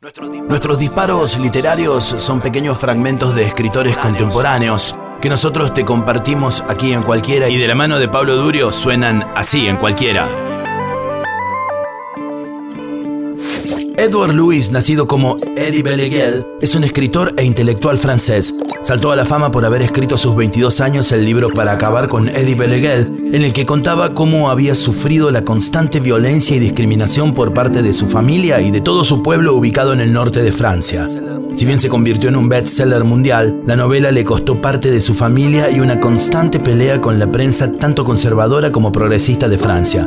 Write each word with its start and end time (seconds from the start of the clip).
Nuestros 0.00 0.78
disparos 0.78 1.36
literarios 1.40 2.04
son 2.04 2.40
pequeños 2.40 2.78
fragmentos 2.78 3.34
de 3.34 3.42
escritores 3.42 3.96
contemporáneos 3.96 4.94
que 5.20 5.28
nosotros 5.28 5.74
te 5.74 5.84
compartimos 5.84 6.62
aquí 6.68 6.92
en 6.92 7.02
cualquiera 7.02 7.48
y 7.48 7.56
de 7.56 7.66
la 7.66 7.74
mano 7.74 7.98
de 7.98 8.08
Pablo 8.08 8.36
Durio 8.36 8.70
suenan 8.70 9.28
así 9.34 9.66
en 9.66 9.76
cualquiera. 9.76 10.28
Edward 13.98 14.32
Louis, 14.32 14.70
nacido 14.70 15.08
como 15.08 15.36
Eddie 15.56 15.82
Beleguel, 15.82 16.46
es 16.60 16.76
un 16.76 16.84
escritor 16.84 17.34
e 17.36 17.44
intelectual 17.44 17.98
francés. 17.98 18.54
Saltó 18.80 19.10
a 19.10 19.16
la 19.16 19.24
fama 19.24 19.50
por 19.50 19.64
haber 19.64 19.82
escrito 19.82 20.14
a 20.14 20.18
sus 20.18 20.36
22 20.36 20.80
años 20.80 21.10
el 21.10 21.24
libro 21.24 21.48
Para 21.48 21.72
acabar 21.72 22.06
con 22.06 22.28
Eddie 22.28 22.54
Beleguel, 22.54 23.32
en 23.32 23.42
el 23.42 23.52
que 23.52 23.66
contaba 23.66 24.14
cómo 24.14 24.50
había 24.50 24.76
sufrido 24.76 25.32
la 25.32 25.42
constante 25.42 25.98
violencia 25.98 26.54
y 26.54 26.60
discriminación 26.60 27.34
por 27.34 27.52
parte 27.52 27.82
de 27.82 27.92
su 27.92 28.06
familia 28.06 28.60
y 28.60 28.70
de 28.70 28.80
todo 28.80 29.02
su 29.02 29.20
pueblo 29.20 29.56
ubicado 29.56 29.92
en 29.92 30.00
el 30.00 30.12
norte 30.12 30.44
de 30.44 30.52
Francia. 30.52 31.04
Si 31.52 31.64
bien 31.64 31.80
se 31.80 31.88
convirtió 31.88 32.28
en 32.28 32.36
un 32.36 32.48
bestseller 32.48 33.02
mundial, 33.02 33.62
la 33.66 33.74
novela 33.74 34.12
le 34.12 34.22
costó 34.22 34.60
parte 34.60 34.92
de 34.92 35.00
su 35.00 35.14
familia 35.14 35.70
y 35.70 35.80
una 35.80 35.98
constante 35.98 36.60
pelea 36.60 37.00
con 37.00 37.18
la 37.18 37.32
prensa 37.32 37.72
tanto 37.72 38.04
conservadora 38.04 38.70
como 38.70 38.92
progresista 38.92 39.48
de 39.48 39.58
Francia. 39.58 40.06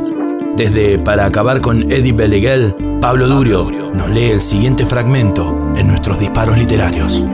Desde 0.56 0.98
Para 0.98 1.24
acabar 1.24 1.62
con 1.62 1.90
Eddie 1.90 2.12
Beleguel, 2.12 2.74
Pablo 3.00 3.26
Durio 3.26 3.70
nos 3.94 4.10
lee 4.10 4.32
el 4.32 4.42
siguiente 4.42 4.84
fragmento 4.84 5.48
en 5.76 5.88
nuestros 5.88 6.20
disparos 6.20 6.58
literarios. 6.58 7.24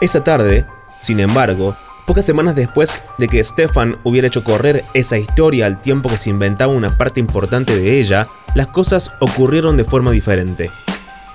Esa 0.00 0.24
tarde, 0.24 0.66
sin 1.00 1.20
embargo, 1.20 1.76
pocas 2.06 2.26
semanas 2.26 2.56
después 2.56 2.92
de 3.18 3.28
que 3.28 3.42
Stefan 3.44 3.98
hubiera 4.02 4.26
hecho 4.26 4.42
correr 4.42 4.84
esa 4.94 5.16
historia 5.16 5.66
al 5.66 5.80
tiempo 5.80 6.08
que 6.08 6.18
se 6.18 6.30
inventaba 6.30 6.72
una 6.72 6.98
parte 6.98 7.20
importante 7.20 7.76
de 7.76 8.00
ella, 8.00 8.26
las 8.54 8.66
cosas 8.66 9.12
ocurrieron 9.20 9.76
de 9.76 9.84
forma 9.84 10.10
diferente. 10.10 10.72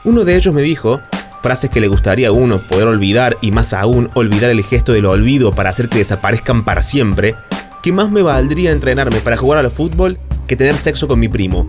Uno 0.04 0.26
de 0.26 0.36
ellos 0.36 0.54
me 0.54 0.62
dijo, 0.62 1.00
frases 1.44 1.70
que 1.70 1.82
le 1.82 1.90
gustaría 1.90 2.30
a 2.30 2.32
uno 2.32 2.62
poder 2.70 2.88
olvidar 2.88 3.38
y 3.42 3.52
más 3.52 3.74
aún 3.74 4.10
olvidar 4.16 4.50
el 4.50 4.64
gesto 4.64 4.94
del 4.94 5.06
olvido 5.06 5.52
para 5.52 5.70
hacer 5.70 5.90
que 5.90 5.98
desaparezcan 5.98 6.64
para 6.64 6.82
siempre, 6.82 7.36
que 7.84 7.92
más 7.92 8.10
me 8.10 8.22
valdría 8.22 8.72
entrenarme 8.72 9.20
para 9.20 9.36
jugar 9.36 9.60
al 9.60 9.70
fútbol 9.70 10.18
que 10.48 10.56
tener 10.56 10.76
sexo 10.76 11.06
con 11.08 11.20
mi 11.20 11.28
primo. 11.28 11.68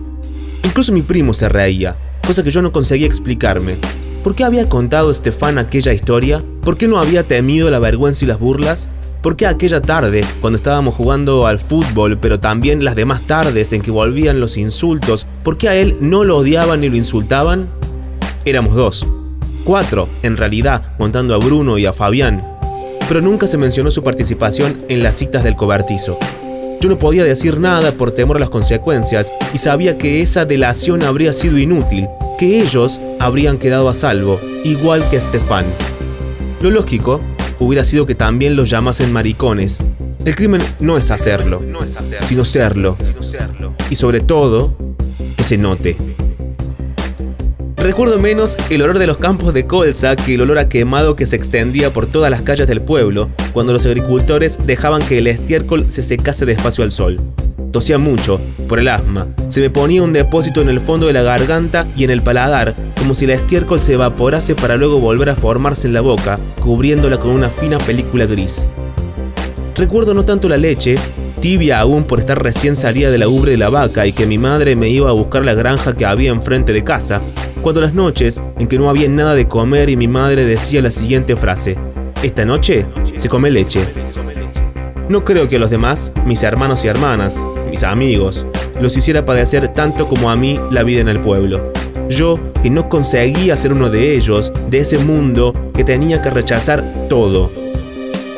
Incluso 0.63 0.93
mi 0.93 1.01
primo 1.01 1.33
se 1.33 1.49
reía, 1.49 1.97
cosa 2.25 2.41
que 2.41 2.51
yo 2.51 2.61
no 2.61 2.71
conseguía 2.71 3.05
explicarme. 3.05 3.75
¿Por 4.23 4.33
qué 4.33 4.45
había 4.45 4.69
contado 4.69 5.13
Stefan 5.13 5.57
aquella 5.57 5.91
historia? 5.91 6.41
¿Por 6.63 6.77
qué 6.77 6.87
no 6.87 6.97
había 6.97 7.23
temido 7.23 7.69
la 7.69 7.79
vergüenza 7.79 8.23
y 8.23 8.29
las 8.29 8.39
burlas? 8.39 8.89
¿Por 9.21 9.35
qué 9.35 9.45
aquella 9.45 9.81
tarde, 9.81 10.23
cuando 10.39 10.55
estábamos 10.55 10.95
jugando 10.95 11.47
al 11.47 11.59
fútbol, 11.59 12.17
pero 12.17 12.39
también 12.39 12.85
las 12.85 12.95
demás 12.95 13.27
tardes 13.27 13.73
en 13.73 13.81
que 13.81 13.91
volvían 13.91 14.39
los 14.39 14.55
insultos, 14.55 15.27
por 15.43 15.57
qué 15.57 15.67
a 15.67 15.75
él 15.75 15.97
no 15.99 16.23
lo 16.23 16.37
odiaban 16.37 16.79
ni 16.79 16.87
lo 16.87 16.95
insultaban? 16.95 17.67
Éramos 18.45 18.75
dos. 18.75 19.05
Cuatro, 19.65 20.07
en 20.21 20.37
realidad, 20.37 20.83
contando 20.99 21.33
a 21.33 21.39
Bruno 21.39 21.79
y 21.79 21.87
a 21.87 21.91
Fabián. 21.91 22.47
Pero 23.07 23.19
nunca 23.19 23.47
se 23.47 23.57
mencionó 23.57 23.89
su 23.89 24.03
participación 24.03 24.77
en 24.89 25.01
las 25.01 25.15
citas 25.15 25.43
del 25.43 25.55
cobertizo. 25.55 26.19
Yo 26.79 26.87
no 26.87 26.99
podía 26.99 27.23
decir 27.23 27.59
nada 27.59 27.91
por 27.91 28.11
temor 28.11 28.37
a 28.37 28.39
las 28.39 28.51
consecuencias 28.51 29.31
y 29.55 29.57
sabía 29.57 29.97
que 29.97 30.21
esa 30.21 30.45
delación 30.45 31.03
habría 31.03 31.33
sido 31.33 31.57
inútil, 31.57 32.07
que 32.37 32.61
ellos 32.61 33.01
habrían 33.19 33.57
quedado 33.57 33.89
a 33.89 33.95
salvo, 33.95 34.39
igual 34.63 35.09
que 35.09 35.17
Estefan. 35.17 35.65
Lo 36.61 36.69
lógico 36.69 37.21
hubiera 37.57 37.83
sido 37.83 38.05
que 38.05 38.13
también 38.13 38.55
los 38.55 38.69
llamasen 38.69 39.11
maricones. 39.11 39.83
El 40.25 40.35
crimen 40.35 40.61
no 40.79 40.97
es 40.97 41.09
hacerlo, 41.09 41.63
sino 42.27 42.45
serlo. 42.45 42.97
Y 43.89 43.95
sobre 43.95 44.19
todo, 44.19 44.77
que 45.35 45.43
se 45.43 45.57
note. 45.57 45.97
Recuerdo 47.85 48.17
menos 48.17 48.57
el 48.71 48.81
olor 48.81 48.97
de 48.97 49.05
los 49.05 49.19
campos 49.19 49.53
de 49.53 49.67
colza 49.67 50.15
que 50.15 50.33
el 50.33 50.41
olor 50.41 50.57
a 50.57 50.67
quemado 50.67 51.15
que 51.15 51.27
se 51.27 51.35
extendía 51.35 51.93
por 51.93 52.07
todas 52.07 52.31
las 52.31 52.41
calles 52.41 52.67
del 52.67 52.81
pueblo 52.81 53.29
cuando 53.53 53.73
los 53.73 53.85
agricultores 53.85 54.57
dejaban 54.65 55.03
que 55.03 55.19
el 55.19 55.27
estiércol 55.27 55.85
se 55.91 56.01
secase 56.01 56.47
despacio 56.47 56.83
al 56.83 56.89
sol. 56.89 57.21
Tosía 57.71 57.99
mucho, 57.99 58.41
por 58.67 58.79
el 58.79 58.87
asma. 58.87 59.27
Se 59.49 59.61
me 59.61 59.69
ponía 59.69 60.01
un 60.01 60.13
depósito 60.13 60.63
en 60.63 60.69
el 60.69 60.81
fondo 60.81 61.05
de 61.05 61.13
la 61.13 61.21
garganta 61.21 61.85
y 61.95 62.05
en 62.05 62.09
el 62.09 62.23
paladar, 62.23 62.73
como 62.97 63.13
si 63.13 63.25
el 63.25 63.31
estiércol 63.31 63.79
se 63.79 63.93
evaporase 63.93 64.55
para 64.55 64.77
luego 64.77 64.99
volver 64.99 65.29
a 65.29 65.35
formarse 65.35 65.85
en 65.85 65.93
la 65.93 66.01
boca, 66.01 66.39
cubriéndola 66.59 67.19
con 67.19 67.29
una 67.29 67.49
fina 67.49 67.77
película 67.77 68.25
gris. 68.25 68.67
Recuerdo 69.75 70.15
no 70.15 70.25
tanto 70.25 70.49
la 70.49 70.57
leche, 70.57 70.95
tibia 71.45 71.79
aún 71.79 72.05
por 72.05 72.19
estar 72.19 72.41
recién 72.41 72.75
salida 72.75 73.11
de 73.11 73.19
la 73.19 73.27
ubre 73.27 73.51
de 73.51 73.57
la 73.57 73.69
vaca 73.69 74.07
y 74.07 74.13
que 74.13 74.25
mi 74.25 74.39
madre 74.39 74.75
me 74.75 74.89
iba 74.89 75.11
a 75.11 75.13
buscar 75.13 75.45
la 75.45 75.53
granja 75.53 75.95
que 75.95 76.03
había 76.03 76.31
enfrente 76.31 76.73
de 76.73 76.83
casa, 76.83 77.21
cuando 77.61 77.81
las 77.81 77.93
noches 77.93 78.41
en 78.57 78.65
que 78.67 78.79
no 78.79 78.89
había 78.89 79.07
nada 79.09 79.35
de 79.35 79.47
comer 79.47 79.91
y 79.91 79.95
mi 79.95 80.07
madre 80.07 80.43
decía 80.43 80.81
la 80.81 80.89
siguiente 80.89 81.35
frase, 81.35 81.77
esta 82.23 82.45
noche 82.45 82.87
se 83.15 83.29
come 83.29 83.51
leche. 83.51 83.81
No 85.07 85.23
creo 85.23 85.47
que 85.47 85.57
a 85.57 85.59
los 85.59 85.69
demás, 85.69 86.11
mis 86.25 86.41
hermanos 86.41 86.83
y 86.83 86.87
hermanas, 86.87 87.39
mis 87.69 87.83
amigos, 87.83 88.47
los 88.81 88.97
hiciera 88.97 89.23
padecer 89.23 89.71
tanto 89.71 90.07
como 90.07 90.31
a 90.31 90.35
mí 90.35 90.59
la 90.71 90.81
vida 90.81 91.01
en 91.01 91.09
el 91.09 91.21
pueblo. 91.21 91.71
Yo, 92.09 92.39
que 92.63 92.71
no 92.71 92.89
conseguía 92.89 93.55
ser 93.55 93.71
uno 93.71 93.91
de 93.91 94.15
ellos, 94.15 94.51
de 94.71 94.79
ese 94.79 94.97
mundo 94.97 95.53
que 95.75 95.83
tenía 95.83 96.23
que 96.23 96.31
rechazar 96.31 97.07
todo. 97.07 97.51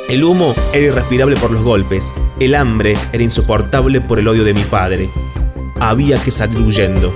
El 0.09 0.25
humo 0.25 0.53
era 0.73 0.87
irrespirable 0.87 1.37
por 1.37 1.51
los 1.51 1.63
golpes, 1.63 2.13
el 2.39 2.55
hambre 2.55 2.95
era 3.13 3.23
insoportable 3.23 4.01
por 4.01 4.19
el 4.19 4.27
odio 4.27 4.43
de 4.43 4.53
mi 4.53 4.63
padre. 4.63 5.09
Había 5.79 6.21
que 6.21 6.31
salir 6.31 6.59
huyendo. 6.59 7.13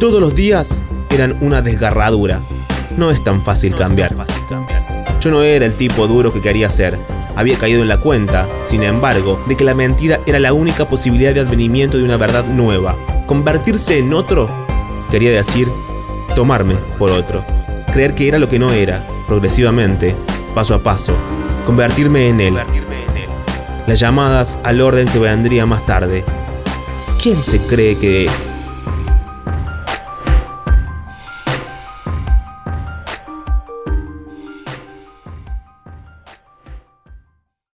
Todos 0.00 0.20
los 0.20 0.34
días 0.34 0.80
eran 1.10 1.36
una 1.40 1.62
desgarradura. 1.62 2.40
No 2.96 3.10
es 3.10 3.22
tan 3.24 3.42
fácil 3.42 3.74
cambiar. 3.74 4.14
Yo 5.20 5.30
no 5.30 5.42
era 5.42 5.66
el 5.66 5.74
tipo 5.74 6.06
duro 6.06 6.32
que 6.32 6.40
quería 6.40 6.68
ser 6.70 6.98
había 7.34 7.56
caído 7.58 7.82
en 7.82 7.88
la 7.88 8.00
cuenta, 8.00 8.48
sin 8.64 8.82
embargo, 8.82 9.42
de 9.46 9.56
que 9.56 9.64
la 9.64 9.74
mentira 9.74 10.20
era 10.26 10.38
la 10.38 10.52
única 10.52 10.86
posibilidad 10.86 11.32
de 11.32 11.40
advenimiento 11.40 11.96
de 11.96 12.04
una 12.04 12.16
verdad 12.16 12.44
nueva. 12.44 12.96
Convertirse 13.26 13.98
en 13.98 14.12
otro 14.12 14.50
quería 15.10 15.30
decir 15.30 15.68
tomarme 16.34 16.76
por 16.98 17.10
otro. 17.10 17.44
Creer 17.92 18.14
que 18.14 18.28
era 18.28 18.38
lo 18.38 18.48
que 18.48 18.58
no 18.58 18.70
era, 18.70 19.06
progresivamente, 19.26 20.14
paso 20.54 20.74
a 20.74 20.82
paso. 20.82 21.14
Convertirme 21.66 22.28
en 22.28 22.40
él. 22.40 22.54
Las 23.86 24.00
llamadas 24.00 24.58
al 24.62 24.80
orden 24.80 25.08
que 25.08 25.18
vendría 25.18 25.66
más 25.66 25.84
tarde. 25.86 26.24
¿Quién 27.20 27.42
se 27.42 27.60
cree 27.60 27.98
que 27.98 28.26
es? 28.26 28.61